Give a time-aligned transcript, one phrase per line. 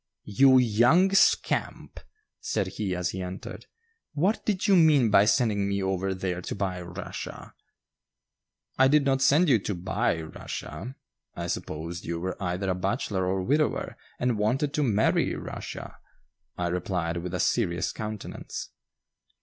[0.25, 1.99] "You young scamp!"
[2.39, 3.67] said he as he entered;
[4.13, 7.53] "what did you mean by sending me over there to buy Russia?"
[8.79, 10.95] "I did not send you to buy Rushia;
[11.35, 15.97] I supposed you were either a bachelor or widower and wanted to marry Rushia,"
[16.57, 18.71] I replied, with a serious countenance.